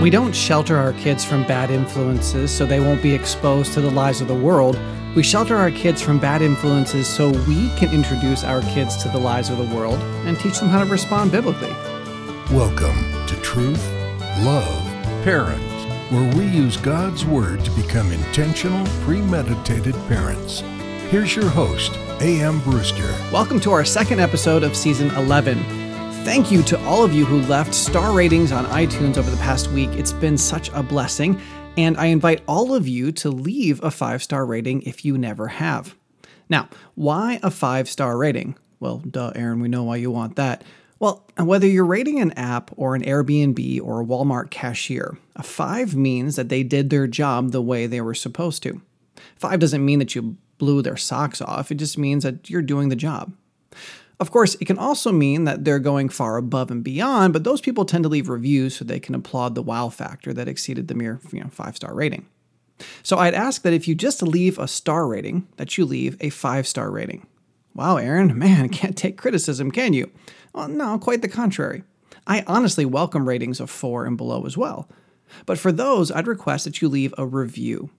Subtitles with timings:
[0.00, 3.90] We don't shelter our kids from bad influences so they won't be exposed to the
[3.90, 4.78] lies of the world.
[5.16, 9.18] We shelter our kids from bad influences so we can introduce our kids to the
[9.18, 11.72] lies of the world and teach them how to respond biblically.
[12.52, 13.84] Welcome to Truth,
[14.44, 14.84] Love,
[15.24, 15.60] Parent,
[16.12, 20.60] where we use God's Word to become intentional, premeditated parents.
[21.10, 22.60] Here's your host, A.M.
[22.60, 23.12] Brewster.
[23.32, 25.87] Welcome to our second episode of season 11.
[26.24, 29.68] Thank you to all of you who left star ratings on iTunes over the past
[29.70, 29.88] week.
[29.92, 31.40] It's been such a blessing,
[31.76, 35.48] and I invite all of you to leave a five star rating if you never
[35.48, 35.96] have.
[36.48, 38.56] Now, why a five star rating?
[38.78, 40.64] Well, duh, Aaron, we know why you want that.
[41.00, 45.94] Well, whether you're rating an app or an Airbnb or a Walmart cashier, a five
[45.96, 48.80] means that they did their job the way they were supposed to.
[49.36, 52.88] Five doesn't mean that you blew their socks off, it just means that you're doing
[52.88, 53.32] the job.
[54.20, 57.60] Of course, it can also mean that they're going far above and beyond, but those
[57.60, 60.94] people tend to leave reviews so they can applaud the wow factor that exceeded the
[60.94, 62.26] mere you know, five star rating.
[63.02, 66.30] So I'd ask that if you just leave a star rating, that you leave a
[66.30, 67.26] five star rating.
[67.74, 70.10] Wow, Aaron, man, can't take criticism, can you?
[70.52, 71.84] Well, no, quite the contrary.
[72.26, 74.88] I honestly welcome ratings of four and below as well.
[75.46, 77.90] But for those, I'd request that you leave a review.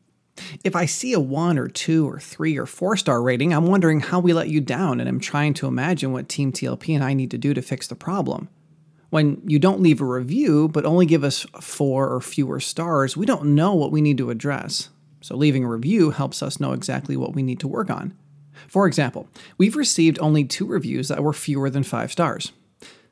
[0.64, 4.00] If I see a one or two or three or four star rating, I'm wondering
[4.00, 7.14] how we let you down, and I'm trying to imagine what Team TLP and I
[7.14, 8.50] need to do to fix the problem.
[9.10, 13.26] When you don't leave a review, but only give us four or fewer stars, we
[13.26, 14.90] don't know what we need to address.
[15.22, 18.14] So, leaving a review helps us know exactly what we need to work on.
[18.68, 22.52] For example, we've received only two reviews that were fewer than five stars.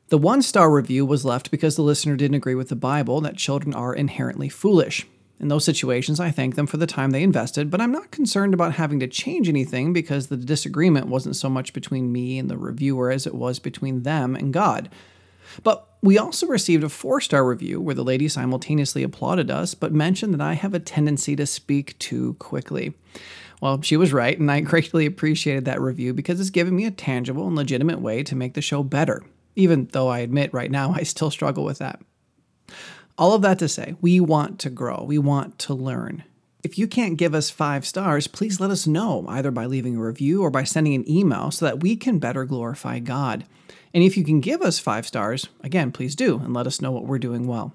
[0.08, 3.36] The one star review was left because the listener didn't agree with the Bible that
[3.36, 5.06] children are inherently foolish.
[5.40, 8.54] In those situations, I thank them for the time they invested, but I'm not concerned
[8.54, 12.58] about having to change anything because the disagreement wasn't so much between me and the
[12.58, 14.90] reviewer as it was between them and God.
[15.62, 19.92] But we also received a four star review where the lady simultaneously applauded us, but
[19.92, 22.94] mentioned that I have a tendency to speak too quickly.
[23.60, 26.90] Well, she was right, and I greatly appreciated that review because it's given me a
[26.90, 29.22] tangible and legitimate way to make the show better,
[29.56, 32.00] even though I admit right now I still struggle with that.
[33.18, 36.22] All of that to say, we want to grow, we want to learn.
[36.62, 40.02] If you can't give us five stars, please let us know, either by leaving a
[40.02, 43.44] review or by sending an email so that we can better glorify God.
[43.92, 46.92] And if you can give us five stars, again, please do and let us know
[46.92, 47.74] what we're doing well.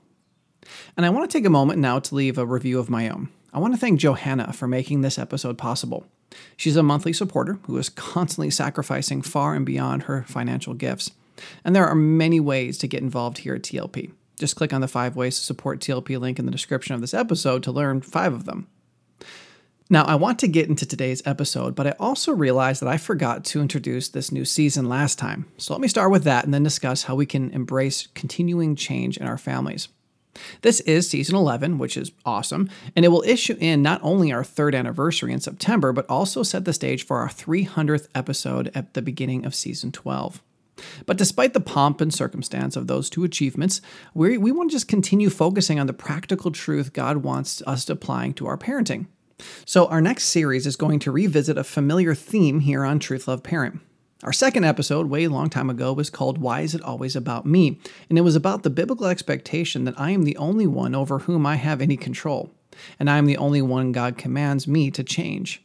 [0.96, 3.28] And I want to take a moment now to leave a review of my own.
[3.52, 6.06] I want to thank Johanna for making this episode possible.
[6.56, 11.12] She's a monthly supporter who is constantly sacrificing far and beyond her financial gifts.
[11.66, 14.12] And there are many ways to get involved here at TLP.
[14.40, 17.14] Just click on the five ways to support TLP link in the description of this
[17.14, 18.68] episode to learn five of them.
[19.90, 23.44] Now, I want to get into today's episode, but I also realized that I forgot
[23.46, 25.46] to introduce this new season last time.
[25.58, 29.18] So let me start with that and then discuss how we can embrace continuing change
[29.18, 29.90] in our families.
[30.62, 34.44] This is season 11, which is awesome, and it will issue in not only our
[34.44, 39.02] third anniversary in September, but also set the stage for our 300th episode at the
[39.02, 40.42] beginning of season 12.
[41.06, 43.82] But despite the pomp and circumstance of those two achievements,
[44.14, 48.34] we, we want to just continue focusing on the practical truth God wants us applying
[48.36, 49.08] to our parenting.
[49.66, 53.44] So, our next series is going to revisit a familiar theme here on Truth Love
[53.44, 53.82] Parent.
[54.24, 57.78] Our second episode, way long time ago, was called Why Is It Always About Me?
[58.08, 61.46] And it was about the biblical expectation that I am the only one over whom
[61.46, 62.50] I have any control,
[62.98, 65.62] and I am the only one God commands me to change.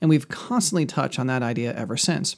[0.00, 2.36] And we've constantly touched on that idea ever since.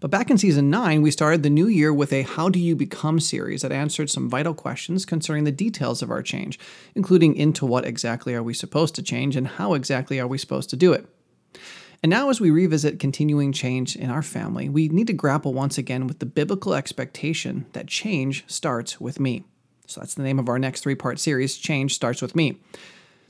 [0.00, 2.76] But back in season 9, we started the new year with a How Do You
[2.76, 6.58] Become series that answered some vital questions concerning the details of our change,
[6.94, 10.70] including into what exactly are we supposed to change and how exactly are we supposed
[10.70, 11.06] to do it.
[12.02, 15.78] And now, as we revisit continuing change in our family, we need to grapple once
[15.78, 19.44] again with the biblical expectation that change starts with me.
[19.86, 22.60] So that's the name of our next three part series Change Starts With Me.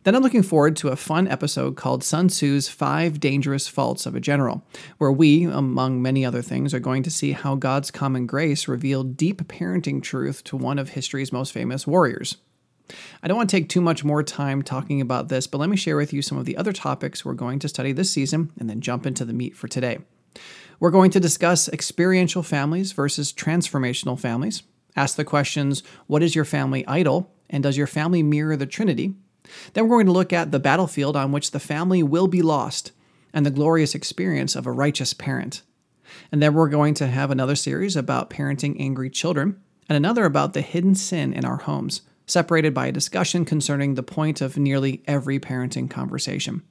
[0.04, 4.14] Then I'm looking forward to a fun episode called Sun Tzu's Five Dangerous Faults of
[4.14, 4.62] a General,
[4.98, 9.16] where we, among many other things, are going to see how God's common grace revealed
[9.16, 12.36] deep parenting truth to one of history's most famous warriors.
[13.22, 15.76] I don't want to take too much more time talking about this, but let me
[15.76, 18.68] share with you some of the other topics we're going to study this season and
[18.68, 20.00] then jump into the meat for today.
[20.80, 24.64] We're going to discuss experiential families versus transformational families,
[24.96, 29.14] ask the questions what is your family idol, and does your family mirror the Trinity?
[29.72, 32.92] Then we're going to look at the battlefield on which the family will be lost
[33.32, 35.62] and the glorious experience of a righteous parent.
[36.30, 40.52] And then we're going to have another series about parenting angry children and another about
[40.52, 45.02] the hidden sin in our homes, separated by a discussion concerning the point of nearly
[45.06, 46.62] every parenting conversation.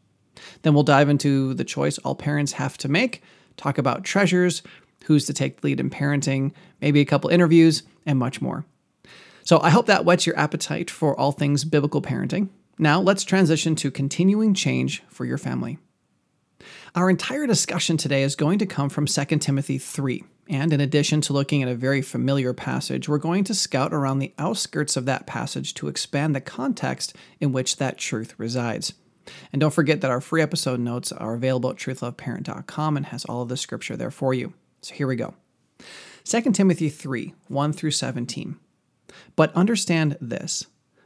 [0.61, 3.21] Then we'll dive into the choice all parents have to make,
[3.57, 4.63] talk about treasures,
[5.05, 8.65] who's to take the lead in parenting, maybe a couple interviews, and much more.
[9.43, 12.49] So I hope that whets your appetite for all things biblical parenting.
[12.77, 15.77] Now let's transition to continuing change for your family.
[16.95, 20.23] Our entire discussion today is going to come from 2 Timothy 3.
[20.49, 24.19] And in addition to looking at a very familiar passage, we're going to scout around
[24.19, 28.93] the outskirts of that passage to expand the context in which that truth resides.
[29.53, 33.41] And don't forget that our free episode notes are available at truthloveparent.com and has all
[33.41, 34.53] of the scripture there for you.
[34.81, 35.33] So here we go.
[36.25, 38.57] 2 Timothy 3 1 through 17.
[39.35, 40.65] But understand this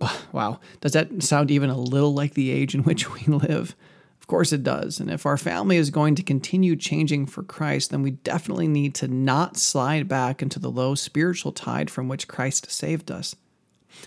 [0.32, 3.74] Wow, does that sound even a little like the age in which we live?
[4.20, 4.98] Of course it does.
[4.98, 8.94] And if our family is going to continue changing for Christ, then we definitely need
[8.96, 13.36] to not slide back into the low spiritual tide from which Christ saved us.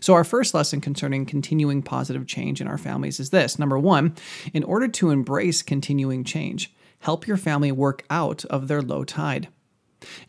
[0.01, 4.13] So, our first lesson concerning continuing positive change in our families is this number one,
[4.53, 9.47] in order to embrace continuing change, help your family work out of their low tide.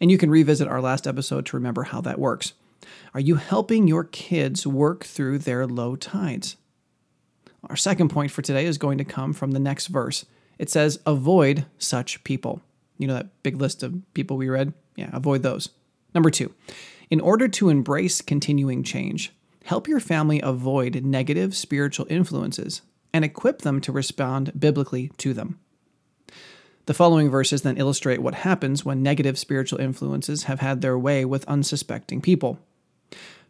[0.01, 2.55] And you can revisit our last episode to remember how that works.
[3.13, 6.57] Are you helping your kids work through their low tides?
[7.69, 10.25] Our second point for today is going to come from the next verse.
[10.59, 12.63] It says, Avoid such people.
[12.99, 14.73] You know that big list of people we read?
[14.95, 15.71] Yeah, avoid those.
[16.15, 16.55] Number two,
[17.11, 19.33] in order to embrace continuing change,
[19.65, 25.59] help your family avoid negative spiritual influences and equip them to respond biblically to them.
[26.87, 31.25] The following verses then illustrate what happens when negative spiritual influences have had their way
[31.25, 32.59] with unsuspecting people.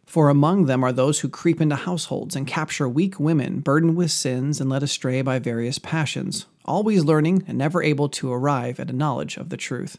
[0.05, 4.11] For among them are those who creep into households and capture weak women burdened with
[4.11, 8.89] sins and led astray by various passions, always learning and never able to arrive at
[8.89, 9.97] a knowledge of the truth.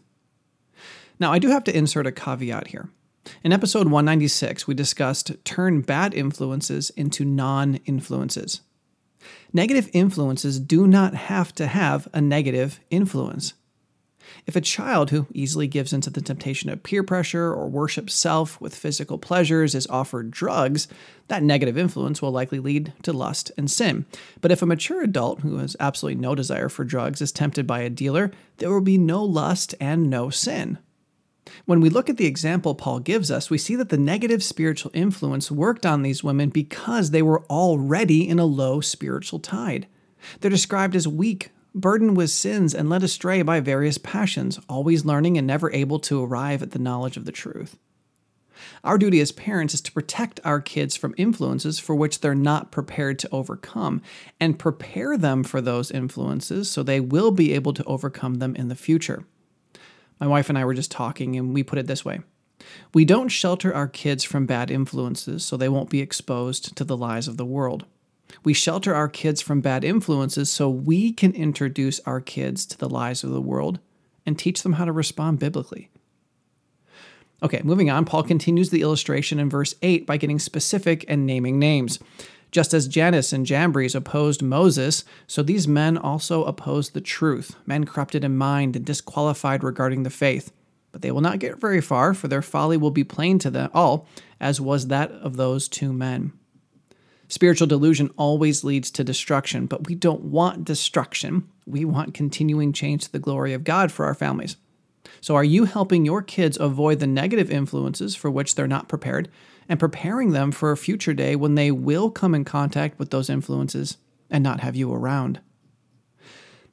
[1.18, 2.90] Now, I do have to insert a caveat here.
[3.42, 8.60] In episode 196, we discussed turn bad influences into non influences.
[9.52, 13.54] Negative influences do not have to have a negative influence.
[14.46, 18.60] If a child who easily gives into the temptation of peer pressure or worships self
[18.60, 20.88] with physical pleasures is offered drugs,
[21.28, 24.06] that negative influence will likely lead to lust and sin.
[24.40, 27.80] But if a mature adult who has absolutely no desire for drugs is tempted by
[27.80, 30.78] a dealer, there will be no lust and no sin.
[31.64, 34.90] When we look at the example Paul gives us, we see that the negative spiritual
[34.94, 39.86] influence worked on these women because they were already in a low spiritual tide.
[40.40, 45.38] They're described as weak, burdened with sins and led astray by various passions, always learning
[45.38, 47.76] and never able to arrive at the knowledge of the truth.
[48.84, 52.70] Our duty as parents is to protect our kids from influences for which they're not
[52.70, 54.02] prepared to overcome
[54.40, 58.68] and prepare them for those influences so they will be able to overcome them in
[58.68, 59.24] the future.
[60.20, 62.20] My wife and I were just talking, and we put it this way
[62.94, 66.96] We don't shelter our kids from bad influences so they won't be exposed to the
[66.96, 67.86] lies of the world.
[68.44, 72.88] We shelter our kids from bad influences so we can introduce our kids to the
[72.88, 73.78] lies of the world
[74.26, 75.90] and teach them how to respond biblically.
[77.42, 81.58] Okay, moving on, Paul continues the illustration in verse 8 by getting specific and naming
[81.58, 81.98] names.
[82.52, 87.84] Just as Jannes and Jambres opposed Moses, so these men also opposed the truth, men
[87.84, 90.52] corrupted in mind and disqualified regarding the faith.
[90.92, 93.70] But they will not get very far, for their folly will be plain to them
[93.72, 94.06] all,
[94.38, 96.32] as was that of those two men.
[97.32, 101.48] Spiritual delusion always leads to destruction, but we don't want destruction.
[101.66, 104.58] We want continuing change to the glory of God for our families.
[105.22, 109.30] So, are you helping your kids avoid the negative influences for which they're not prepared
[109.66, 113.30] and preparing them for a future day when they will come in contact with those
[113.30, 113.96] influences
[114.28, 115.40] and not have you around?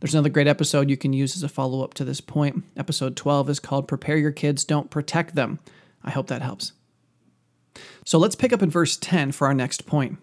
[0.01, 2.65] There's another great episode you can use as a follow up to this point.
[2.75, 5.59] Episode 12 is called Prepare Your Kids, Don't Protect Them.
[6.03, 6.73] I hope that helps.
[8.03, 10.17] So let's pick up in verse 10 for our next point.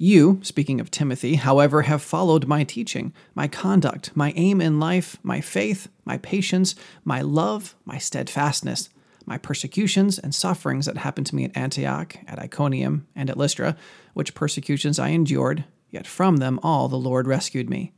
[0.00, 5.18] You, speaking of Timothy, however, have followed my teaching, my conduct, my aim in life,
[5.24, 8.90] my faith, my patience, my love, my steadfastness,
[9.26, 13.76] my persecutions and sufferings that happened to me at Antioch, at Iconium, and at Lystra,
[14.14, 17.92] which persecutions I endured, yet from them all the Lord rescued me.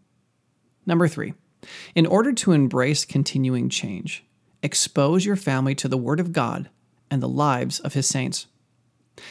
[0.87, 1.35] Number three,
[1.95, 4.25] in order to embrace continuing change,
[4.63, 6.71] expose your family to the Word of God
[7.11, 8.47] and the lives of His saints.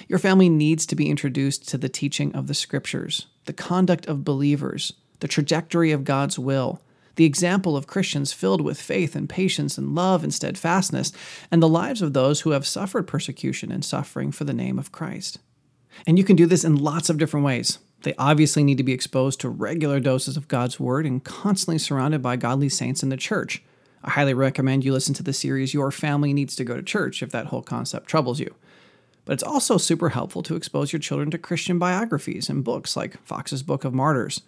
[0.08, 4.24] Your family needs to be introduced to the teaching of the scriptures, the conduct of
[4.24, 6.82] believers, the trajectory of God's will,
[7.16, 11.12] the example of Christians filled with faith and patience and love and steadfastness,
[11.52, 14.92] and the lives of those who have suffered persecution and suffering for the name of
[14.92, 15.40] Christ.
[16.08, 17.80] And you can do this in lots of different ways.
[18.04, 22.22] They obviously need to be exposed to regular doses of God's Word and constantly surrounded
[22.22, 23.62] by godly saints in the church.
[24.02, 27.22] I highly recommend you listen to the series Your Family Needs to Go to Church
[27.22, 28.56] if that whole concept troubles you.
[29.30, 33.24] But it's also super helpful to expose your children to Christian biographies and books like
[33.24, 34.42] Foxe's Book of Martyrs.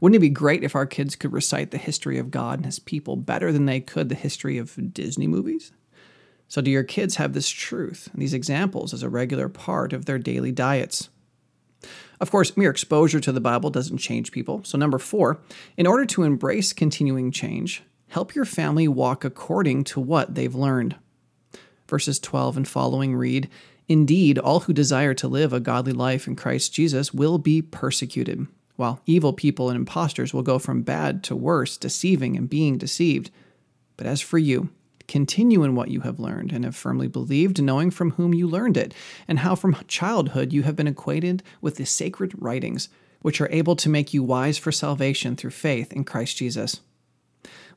[0.00, 2.78] Wouldn't it be great if our kids could recite the history of God and his
[2.78, 5.72] people better than they could the history of Disney movies?
[6.46, 10.04] So, do your kids have this truth and these examples as a regular part of
[10.04, 11.08] their daily diets?
[12.20, 14.62] Of course, mere exposure to the Bible doesn't change people.
[14.62, 15.40] So, number four,
[15.76, 20.94] in order to embrace continuing change, help your family walk according to what they've learned.
[21.88, 23.50] Verses 12 and following read
[23.90, 28.46] Indeed, all who desire to live a godly life in Christ Jesus will be persecuted,
[28.76, 33.30] while evil people and impostors will go from bad to worse, deceiving and being deceived.
[33.96, 34.70] But as for you,
[35.10, 38.76] Continue in what you have learned and have firmly believed, knowing from whom you learned
[38.76, 38.94] it,
[39.26, 42.88] and how from childhood you have been acquainted with the sacred writings,
[43.20, 46.80] which are able to make you wise for salvation through faith in Christ Jesus.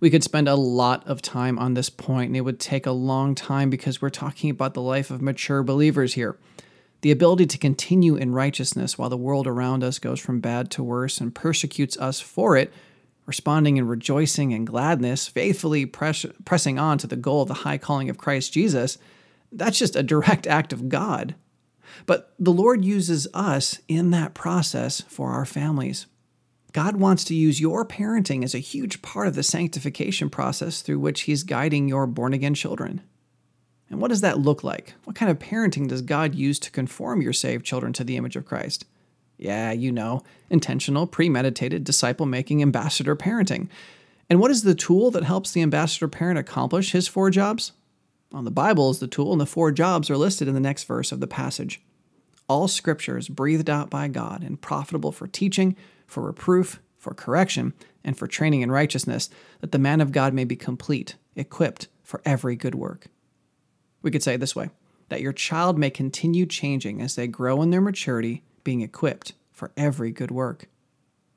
[0.03, 2.91] We could spend a lot of time on this point, and it would take a
[2.91, 6.37] long time because we're talking about the life of mature believers here.
[6.99, 10.83] The ability to continue in righteousness while the world around us goes from bad to
[10.83, 12.73] worse and persecutes us for it
[13.25, 17.77] responding in rejoicing and gladness, faithfully press, pressing on to the goal of the high
[17.77, 18.97] calling of Christ Jesus,
[19.53, 21.33] that's just a direct act of God.
[22.05, 26.07] But the Lord uses us in that process for our families.
[26.73, 30.99] God wants to use your parenting as a huge part of the sanctification process through
[30.99, 33.01] which He's guiding your born again children.
[33.89, 34.95] And what does that look like?
[35.03, 38.35] What kind of parenting does God use to conform your saved children to the image
[38.35, 38.85] of Christ?
[39.37, 43.69] Yeah, you know, intentional, premeditated, disciple making ambassador parenting.
[44.27, 47.73] And what is the tool that helps the ambassador parent accomplish his four jobs?
[48.31, 50.85] Well, the Bible is the tool, and the four jobs are listed in the next
[50.85, 51.79] verse of the passage.
[52.49, 55.75] All scripture is breathed out by God and profitable for teaching,
[56.13, 59.29] for reproof, for correction, and for training in righteousness,
[59.59, 63.07] that the man of God may be complete, equipped for every good work.
[64.01, 64.69] We could say this way
[65.09, 69.71] that your child may continue changing as they grow in their maturity being equipped for
[69.75, 70.67] every good work.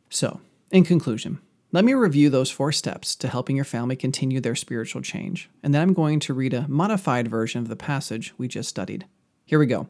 [0.08, 0.40] So,
[0.70, 1.40] in conclusion,
[1.72, 5.74] let me review those four steps to helping your family continue their spiritual change, and
[5.74, 9.06] then I'm going to read a modified version of the passage we just studied.
[9.44, 9.88] Here we go.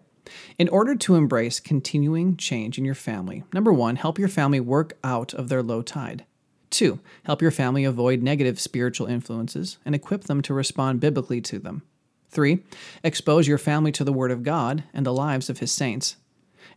[0.59, 4.99] In order to embrace continuing change in your family, number one, help your family work
[5.04, 6.25] out of their low tide.
[6.71, 11.59] Two, help your family avoid negative spiritual influences and equip them to respond biblically to
[11.59, 11.83] them.
[12.30, 12.64] Three,
[13.04, 16.16] expose your family to the Word of God and the lives of His saints.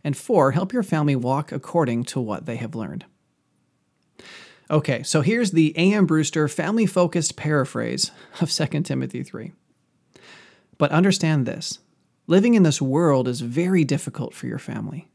[0.02, 3.04] And four, help your family walk according to what they have learned.
[4.70, 6.06] Okay, so here's the A.M.
[6.06, 9.52] Brewster family focused paraphrase of 2 Timothy 3.
[10.78, 11.80] But understand this
[12.30, 15.08] living in this world is very difficult for your family.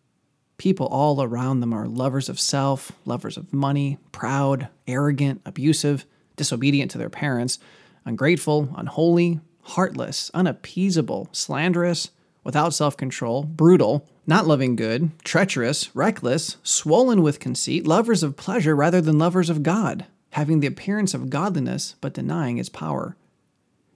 [0.57, 6.05] People all around them are lovers of self, lovers of money, proud, arrogant, abusive,
[6.35, 7.57] disobedient to their parents,
[8.03, 12.11] ungrateful, unholy, heartless, unappeasable, slanderous,
[12.43, 18.75] without self control, brutal, not loving good, treacherous, reckless, swollen with conceit, lovers of pleasure
[18.75, 23.15] rather than lovers of God, having the appearance of godliness but denying its power.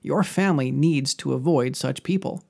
[0.02, 2.46] Your family needs to avoid such people.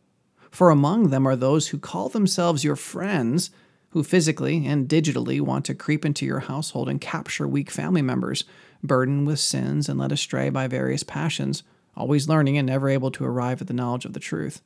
[0.52, 3.52] For among them are those who call themselves your friends,
[3.90, 8.44] who physically and digitally want to creep into your household and capture weak family members,
[8.84, 11.64] burdened with sins and led astray by various passions,
[11.96, 14.62] always learning and never able to arrive at the knowledge of the truth.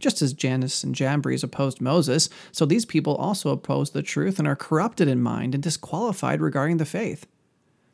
[0.00, 4.48] Just as Jannes and Jambres opposed Moses, so these people also oppose the truth and
[4.48, 7.26] are corrupted in mind and disqualified regarding the faith.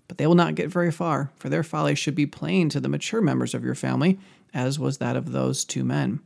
[0.08, 2.88] But they will not get very far, for their folly should be plain to the
[2.88, 4.18] mature members of your family,
[4.52, 6.20] as was that of those two men.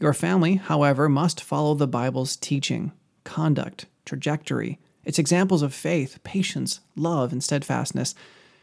[0.00, 2.92] Your family, however, must follow the Bible's teaching,
[3.24, 8.14] conduct, trajectory, its examples of faith, patience, love, and steadfastness,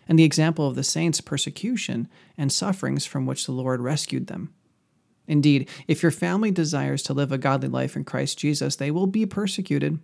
[0.07, 2.07] and the example of the saints' persecution
[2.37, 4.53] and sufferings from which the Lord rescued them.
[5.27, 9.07] Indeed, if your family desires to live a godly life in Christ Jesus, they will
[9.07, 9.99] be persecuted,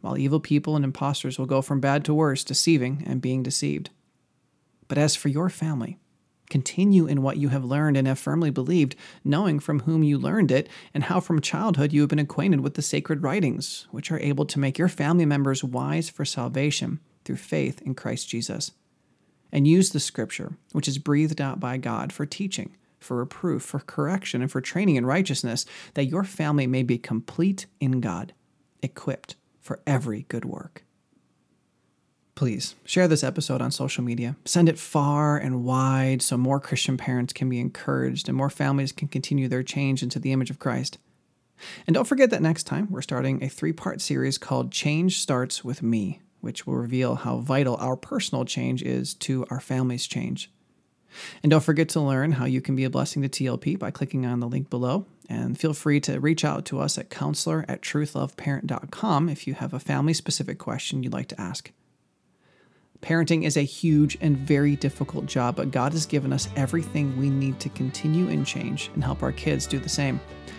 [0.00, 3.90] while evil people and impostors will go from bad to worse, deceiving and being deceived.
[4.88, 5.98] But as for your family,
[6.50, 10.50] continue in what you have learned and have firmly believed, knowing from whom you learned
[10.50, 14.20] it, and how from childhood you have been acquainted with the sacred writings, which are
[14.20, 18.72] able to make your family members wise for salvation through faith in Christ Jesus.
[19.50, 23.80] And use the scripture, which is breathed out by God, for teaching for reproof, for
[23.80, 28.32] correction, and for training in righteousness, that your family may be complete in God,
[28.82, 30.84] equipped for every good work.
[32.34, 34.34] Please share this episode on social media.
[34.44, 38.90] Send it far and wide so more Christian parents can be encouraged and more families
[38.90, 40.98] can continue their change into the image of Christ.
[41.86, 45.64] And don't forget that next time we're starting a three part series called Change Starts
[45.64, 50.50] With Me, which will reveal how vital our personal change is to our family's change.
[51.44, 54.26] And don't forget to learn how you can be a blessing to TLP by clicking
[54.26, 55.06] on the link below.
[55.28, 59.72] And feel free to reach out to us at counselor at truthloveparent.com if you have
[59.72, 61.70] a family specific question you'd like to ask.
[63.04, 67.28] Parenting is a huge and very difficult job, but God has given us everything we
[67.28, 70.18] need to continue and change and help our kids do the same.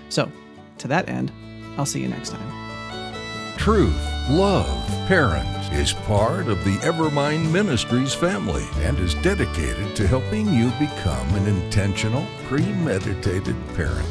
[0.10, 0.32] So,
[0.78, 1.32] to that end,
[1.76, 3.58] I'll see you next time.
[3.58, 4.00] Truth,
[4.30, 4.68] Love,
[5.08, 11.28] Parent is part of the Evermind Ministries family and is dedicated to helping you become
[11.34, 14.08] an intentional, premeditated parent.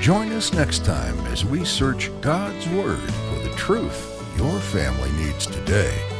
[0.00, 5.46] Join us next time as we search God's Word for the truth your family needs
[5.46, 6.15] today.